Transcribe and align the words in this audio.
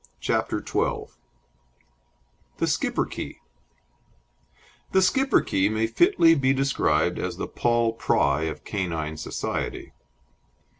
CHAPTER 0.19 0.65
XII 0.67 1.11
THE 2.57 2.65
SCHIPPERKE 2.65 3.35
The 4.93 4.99
Schipperke 4.99 5.69
may 5.71 5.85
fitly 5.85 6.33
be 6.33 6.53
described 6.55 7.19
as 7.19 7.37
the 7.37 7.47
Paul 7.47 7.93
Pry 7.93 8.45
of 8.45 8.63
canine 8.63 9.17
society. 9.17 9.93